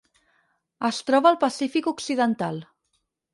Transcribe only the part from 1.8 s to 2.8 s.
occidental.